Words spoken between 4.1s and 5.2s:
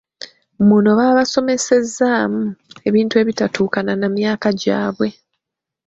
myaka gyabwe.